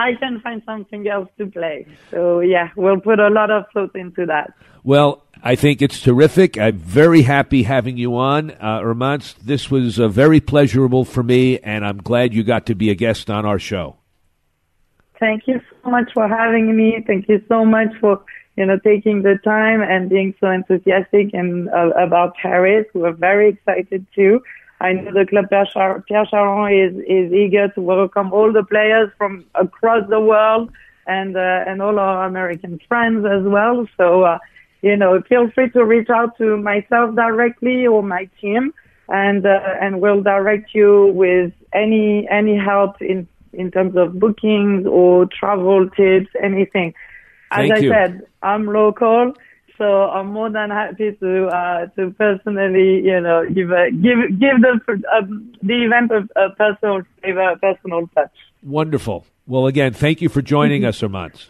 [0.00, 1.84] I can find something else to play.
[2.12, 4.54] So yeah, we'll put a lot of thought into that.
[4.84, 6.58] Well, I think it's terrific.
[6.58, 8.50] I'm very happy having you on.
[8.50, 12.74] Uh, Hermance, this was uh, very pleasurable for me, and I'm glad you got to
[12.74, 13.96] be a guest on our show.
[15.20, 17.02] Thank you so much for having me.
[17.06, 18.22] Thank you so much for
[18.56, 22.86] you know taking the time and being so enthusiastic and uh, about Paris.
[22.94, 24.40] We're very excited too.
[24.80, 28.64] I know the Club Pierre, Char- Pierre Charron is is eager to welcome all the
[28.64, 30.70] players from across the world
[31.06, 33.88] and uh, and all our American friends as well.
[33.96, 34.38] So uh,
[34.82, 38.72] you know, feel free to reach out to myself directly or my team,
[39.08, 44.86] and uh, and we'll direct you with any any help in in terms of bookings
[44.86, 46.94] or travel tips, anything.
[47.50, 47.90] As Thank I you.
[47.90, 49.32] said, I'm local,
[49.78, 54.60] so I'm more than happy to uh, to personally, you know, give a, give give
[54.60, 58.32] the um, the event a, a personal flavor, a personal touch.
[58.62, 59.24] Wonderful.
[59.46, 61.48] Well, again, thank you for joining us, Hermance.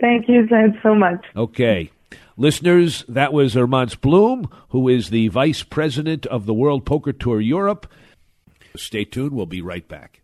[0.00, 0.48] Thank you
[0.82, 1.24] so much.
[1.36, 1.91] Okay.
[2.36, 7.40] Listeners, that was Hermance Blum, who is the Vice President of the World Poker Tour
[7.40, 7.86] Europe.
[8.74, 9.32] Stay tuned.
[9.32, 10.22] We'll be right back.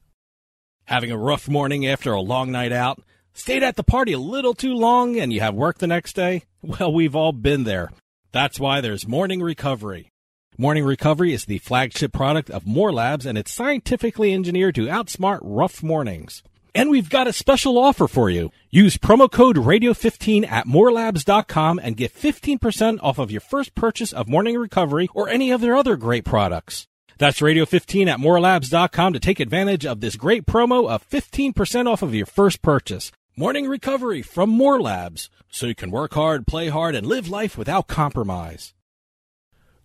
[0.87, 3.03] Having a rough morning after a long night out?
[3.35, 6.45] Stayed at the party a little too long and you have work the next day?
[6.61, 7.93] Well, we've all been there.
[8.33, 10.11] That's why there's Morning Recovery.
[10.59, 15.39] Morning Recovery is the flagship product of More Labs and it's scientifically engineered to outsmart
[15.43, 16.43] rough mornings.
[16.75, 18.51] And we've got a special offer for you.
[18.71, 24.29] Use promo code radio15 at morelabs.com and get 15% off of your first purchase of
[24.29, 26.87] Morning Recovery or any of their other great products.
[27.19, 32.15] That's radio15 at morelabs.com to take advantage of this great promo of 15% off of
[32.15, 33.11] your first purchase.
[33.37, 37.57] Morning Recovery from More Labs, so you can work hard, play hard, and live life
[37.57, 38.75] without compromise.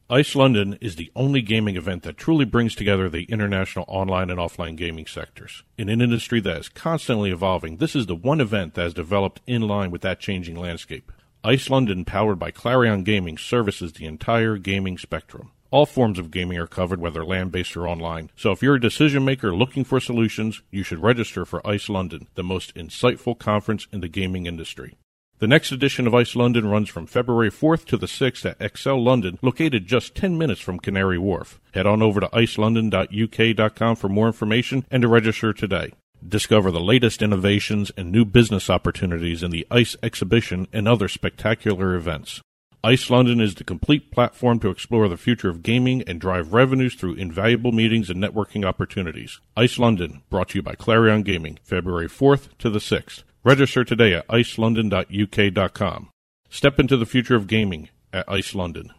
[0.09, 4.37] ICE London is the only gaming event that truly brings together the international online and
[4.37, 5.63] offline gaming sectors.
[5.77, 9.39] In an industry that is constantly evolving, this is the one event that has developed
[9.47, 11.09] in line with that changing landscape.
[11.45, 15.51] ICE London, powered by Clarion Gaming, services the entire gaming spectrum.
[15.71, 18.29] All forms of gaming are covered, whether land based or online.
[18.35, 22.27] So if you're a decision maker looking for solutions, you should register for ICE London,
[22.35, 24.97] the most insightful conference in the gaming industry.
[25.43, 29.03] The next edition of ICE London runs from February 4th to the 6th at ExCeL
[29.03, 31.59] London, located just 10 minutes from Canary Wharf.
[31.73, 35.91] Head on over to icelondon.uk.com for more information and to register today.
[36.25, 41.93] Discover the latest innovations and new business opportunities in the ICE exhibition and other spectacular
[41.93, 42.39] events.
[42.81, 46.95] ICE London is the complete platform to explore the future of gaming and drive revenues
[46.95, 49.41] through invaluable meetings and networking opportunities.
[49.57, 53.23] ICE London, brought to you by Clarion Gaming, February 4th to the 6th.
[53.45, 56.09] Register today at icelondon.uk.com.
[56.49, 58.91] Step into the future of gaming at ICE London.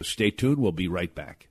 [0.00, 0.56] Stay tuned.
[0.56, 1.48] We'll be right back.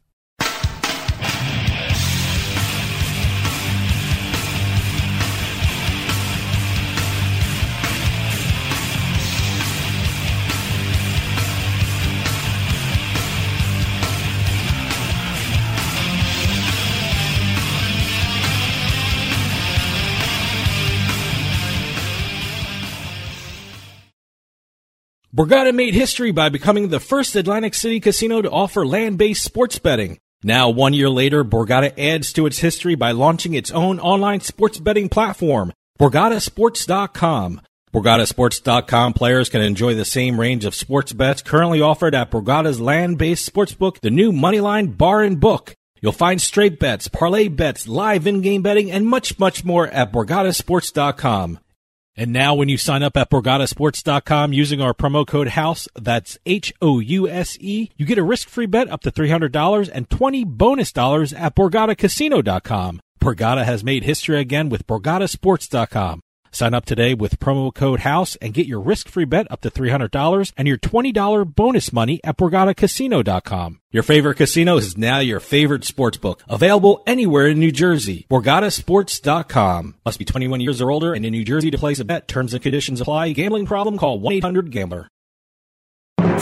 [25.36, 30.20] Borgata made history by becoming the first Atlantic City casino to offer land-based sports betting.
[30.44, 34.78] Now, one year later, Borgata adds to its history by launching its own online sports
[34.78, 37.62] betting platform, BorgataSports.com.
[37.92, 43.52] BorgataSports.com players can enjoy the same range of sports bets currently offered at Borgata's land-based
[43.52, 45.74] sportsbook, the new Moneyline Bar and Book.
[46.00, 51.58] You'll find straight bets, parlay bets, live in-game betting, and much, much more at BorgataSports.com.
[52.16, 57.92] And now when you sign up at BorgataSports.com using our promo code HOUSE, that's H-O-U-S-E,
[57.98, 63.00] you get a risk-free bet up to $300 and 20 bonus dollars at BorgataCasino.com.
[63.20, 66.22] Borgata has made history again with BorgataSports.com.
[66.54, 70.54] Sign up today with promo code HOUSE and get your risk-free bet up to $300
[70.56, 73.80] and your $20 bonus money at BorgataCasino.com.
[73.92, 76.42] Your favorite casino is now your favorite sportsbook.
[76.48, 78.26] Available anywhere in New Jersey.
[78.30, 79.96] BorgataSports.com.
[80.06, 82.28] Must be 21 years or older and in New Jersey to place a bet.
[82.28, 83.32] Terms and conditions apply.
[83.34, 83.98] Gambling problem?
[83.98, 85.08] Call 1-800-GAMBLER.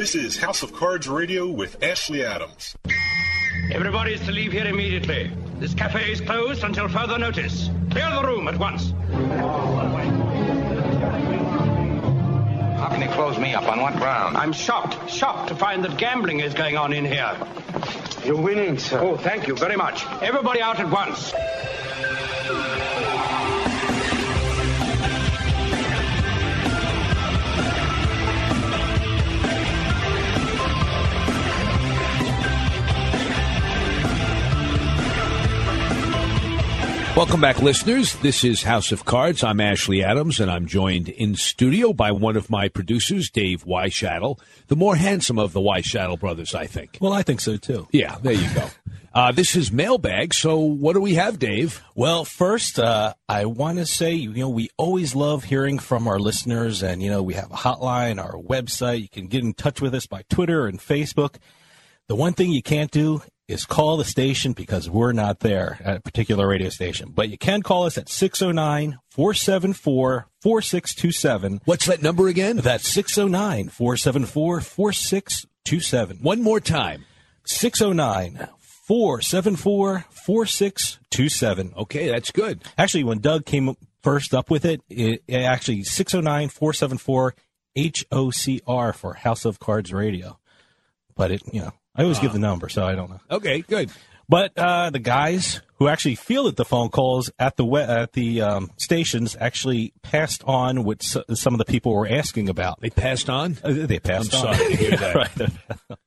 [0.00, 2.74] This This is House of Cards Radio with Ashley Adams.
[3.70, 5.30] Everybody is to leave here immediately.
[5.58, 7.68] This cafe is closed until further notice.
[7.90, 8.92] Clear the room at once.
[12.78, 13.64] How can you close me up?
[13.64, 14.38] On what ground?
[14.38, 17.36] I'm shocked, shocked to find that gambling is going on in here.
[18.24, 19.00] You're winning, sir.
[19.00, 20.06] Oh, thank you very much.
[20.22, 21.34] Everybody out at once.
[37.20, 38.14] Welcome back, listeners.
[38.16, 39.44] This is House of Cards.
[39.44, 44.40] I'm Ashley Adams, and I'm joined in studio by one of my producers, Dave Weishattle,
[44.68, 46.96] the more handsome of the Weishattle brothers, I think.
[46.98, 47.86] Well, I think so too.
[47.92, 48.66] Yeah, there you go.
[49.12, 50.32] Uh, this is mailbag.
[50.32, 51.82] So, what do we have, Dave?
[51.96, 56.20] Well, first, uh, I want to say, you know, we always love hearing from our
[56.20, 59.02] listeners, and you know, we have a hotline, our website.
[59.02, 61.38] You can get in touch with us by Twitter and Facebook.
[62.06, 65.96] The one thing you can't do is call the station because we're not there at
[65.96, 67.10] a particular radio station.
[67.12, 71.60] But you can call us at 609 474 4627.
[71.64, 72.58] What's that number again?
[72.58, 76.18] That's 609 474 4627.
[76.18, 77.04] One more time
[77.46, 81.74] 609 474 4627.
[81.76, 82.62] Okay, that's good.
[82.78, 87.34] Actually, when Doug came first up with it, it, it actually 609 474
[87.76, 90.38] HOCR for House of Cards Radio.
[91.14, 93.20] But it, you know, I always give the number, so I don't know.
[93.30, 93.90] Okay, good.
[94.28, 98.42] But uh, the guys who actually fielded the phone calls at the we- at the
[98.42, 102.80] um, stations actually passed on what s- some of the people were asking about.
[102.80, 103.58] They passed on.
[103.64, 104.54] Uh, they passed I'm on.
[104.54, 105.14] sorry to hear that.
[105.90, 105.98] right.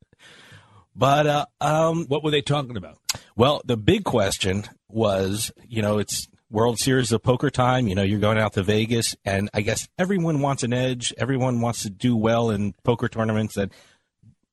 [0.95, 2.97] But uh, um, what were they talking about?
[3.35, 7.87] Well, the big question was, you know, it's World Series of Poker time.
[7.87, 11.11] You know, you're going out to Vegas, and I guess everyone wants an edge.
[11.17, 13.71] Everyone wants to do well in poker tournaments, and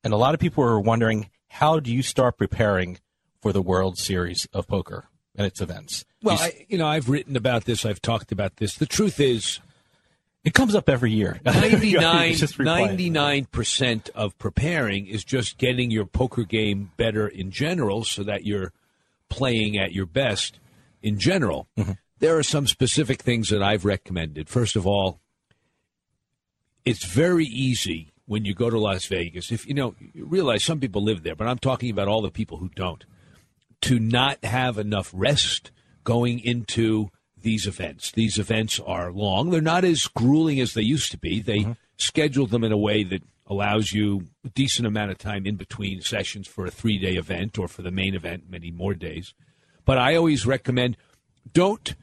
[0.03, 2.97] and a lot of people are wondering how do you start preparing
[3.41, 6.05] for the World Series of Poker and its events?
[6.23, 7.85] Well, You I, you know, I've written about this.
[7.85, 8.75] I've talked about this.
[8.75, 9.59] The truth is,
[10.43, 11.39] it comes up every year.
[11.45, 18.45] 99, 99% of preparing is just getting your poker game better in general so that
[18.45, 18.71] you're
[19.29, 20.59] playing at your best
[21.01, 21.67] in general.
[21.77, 21.93] Mm-hmm.
[22.19, 24.47] There are some specific things that I've recommended.
[24.47, 25.19] First of all,
[26.85, 29.51] it's very easy when you go to Las Vegas.
[29.51, 32.31] If you know, you realize some people live there, but I'm talking about all the
[32.31, 33.05] people who don't.
[33.81, 35.71] To not have enough rest
[36.03, 37.09] going into
[37.41, 38.11] these events.
[38.11, 39.49] These events are long.
[39.49, 41.39] They're not as grueling as they used to be.
[41.41, 41.71] They mm-hmm.
[41.97, 46.01] schedule them in a way that allows you a decent amount of time in between
[46.01, 49.33] sessions for a three day event or for the main event, many more days.
[49.83, 50.97] But I always recommend
[51.53, 51.95] don't,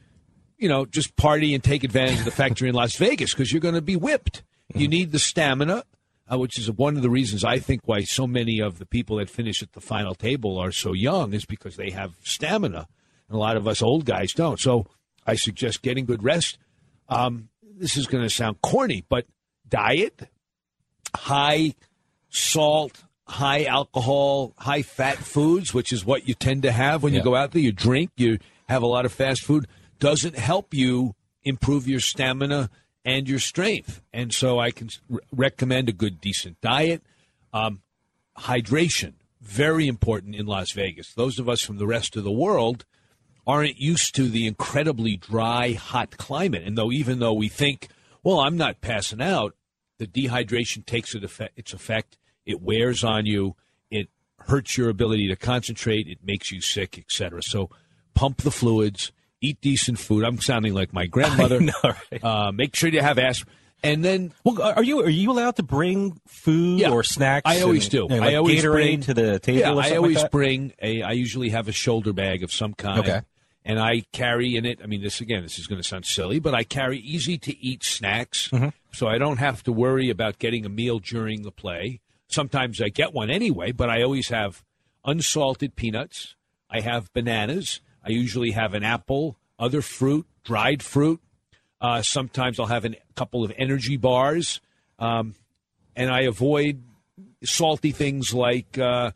[0.57, 3.51] you know, just party and take advantage of the fact you're in Las Vegas because
[3.51, 4.43] you're going to be whipped.
[4.73, 4.91] You mm-hmm.
[4.91, 5.85] need the stamina,
[6.31, 9.17] uh, which is one of the reasons I think why so many of the people
[9.17, 12.87] that finish at the final table are so young is because they have stamina.
[13.27, 14.59] And a lot of us old guys don't.
[14.59, 14.87] So
[15.25, 16.57] I suggest getting good rest.
[17.07, 19.25] Um, this is going to sound corny, but
[19.67, 20.29] diet,
[21.15, 21.73] high
[22.29, 27.23] salt, high alcohol, high fat foods, which is what you tend to have when you
[27.23, 27.61] go out there.
[27.61, 29.67] You drink, you have a lot of fast food,
[29.99, 32.69] doesn't help you improve your stamina
[33.05, 34.01] and your strength.
[34.13, 37.03] And so I can re- recommend a good, decent diet.
[37.53, 37.81] Um,
[38.37, 41.13] hydration, very important in Las Vegas.
[41.13, 42.85] Those of us from the rest of the world
[43.47, 46.63] aren't used to the incredibly dry, hot climate.
[46.63, 47.87] And though, even though we think,
[48.23, 49.55] well, I'm not passing out,
[49.97, 52.17] the dehydration takes its effect.
[52.45, 53.55] It wears on you.
[53.89, 56.07] It hurts your ability to concentrate.
[56.07, 57.41] It makes you sick, etc.
[57.43, 57.69] So,
[58.13, 59.11] pump the fluids.
[59.41, 60.23] Eat decent food.
[60.25, 61.59] I'm sounding like my grandmother.
[61.61, 62.23] know, right?
[62.23, 63.43] uh, make sure you have ass.
[63.81, 67.43] And then, well, are you are you allowed to bring food Yeah, or snacks?
[67.49, 67.97] I always and, do.
[67.97, 69.59] you know, like I always Gatorade bring to the table.
[69.59, 71.01] Yeah, I always like bring a.
[71.01, 72.99] I usually have a shoulder bag of some kind.
[72.99, 73.21] Okay.
[73.63, 74.79] And I carry in it.
[74.83, 77.57] I mean, this again, this is going to sound silly, but I carry easy to
[77.63, 78.69] eat snacks, Mm-hmm.
[78.91, 82.01] so I don't have to worry about getting a meal during the play.
[82.27, 84.63] Sometimes I get one anyway, but I always have
[85.05, 86.35] unsalted peanuts.
[86.69, 87.79] I have bananas.
[88.09, 91.21] I usually have an apple, other fruit, dried fruit.
[91.79, 94.61] Uh, sometimes I'll have a couple of energy bars,
[94.97, 95.35] um,
[95.95, 96.81] and I avoid
[97.43, 99.11] salty things like uh,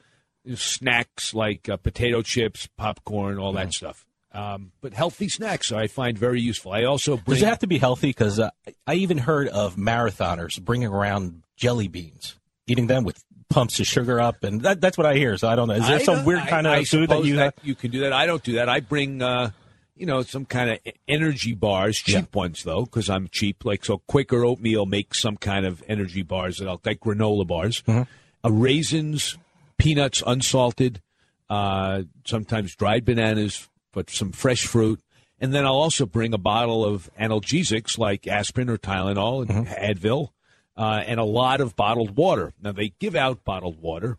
[0.53, 4.05] snacks, like uh, potato chips, popcorn, all that stuff.
[4.31, 6.71] Um, but healthy snacks I find very useful.
[6.71, 7.35] I also bring.
[7.35, 8.09] Does it have to be healthy?
[8.09, 8.51] Because uh,
[8.85, 12.35] I even heard of marathoners bringing around jelly beans,
[12.67, 13.23] eating them with
[13.53, 15.37] pumps of sugar up, and that, that's what I hear.
[15.37, 15.75] So I don't know.
[15.75, 17.53] Is there I some weird I- kind of I food that you have?
[17.63, 18.13] you can do that.
[18.13, 18.67] I don't do that.
[18.69, 19.51] I bring uh,
[19.95, 23.63] you know, some kind of energy bars, cheap ones though, because I'm cheap.
[23.63, 27.83] Like so, Quaker oatmeal makes some kind of energy bars that I'll like granola bars,
[27.87, 28.05] uh,
[28.49, 29.37] raisins,
[29.77, 31.01] peanuts, unsalted,
[31.49, 34.99] uh, sometimes dried bananas, but some fresh fruit.
[35.39, 40.29] And then I'll also bring a bottle of analgesics like aspirin or Tylenol and Advil,
[40.78, 42.53] uh, and a lot of bottled water.
[42.61, 44.17] Now they give out bottled water,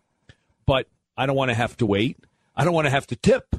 [0.67, 2.19] but I don't want to have to wait.
[2.57, 3.57] I don't want to have to tip.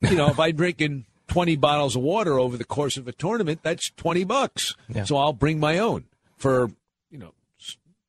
[0.00, 3.60] You know, if I'm drinking 20 bottles of water over the course of a tournament,
[3.62, 4.74] that's 20 bucks.
[5.06, 6.04] So I'll bring my own
[6.36, 6.70] for,
[7.10, 7.32] you know,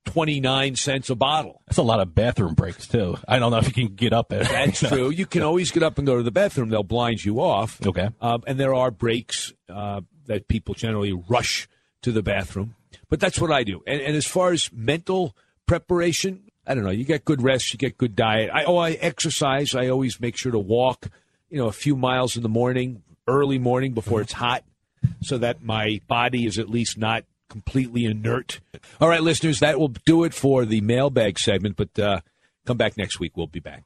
[0.06, 1.62] 29 cents a bottle.
[1.68, 3.18] That's a lot of bathroom breaks too.
[3.28, 4.44] I don't know if you can get up there.
[4.44, 5.10] That's true.
[5.10, 6.70] You can always get up and go to the bathroom.
[6.70, 7.86] They'll blind you off.
[7.86, 8.10] Okay.
[8.22, 11.68] Um, and there are breaks uh, that people generally rush
[12.04, 12.76] to the bathroom.
[13.10, 13.82] But that's what I do.
[13.88, 15.36] And, and as far as mental
[15.66, 16.92] preparation, I don't know.
[16.92, 18.50] You get good rest, you get good diet.
[18.54, 19.74] I, oh, I exercise.
[19.76, 21.08] I always make sure to walk,
[21.50, 24.64] you know, a few miles in the morning, early morning before it's hot,
[25.22, 28.60] so that my body is at least not completely inert.
[29.00, 31.78] All right, listeners, that will do it for the mailbag segment.
[31.78, 32.20] But uh,
[32.66, 33.38] come back next week.
[33.38, 33.86] We'll be back.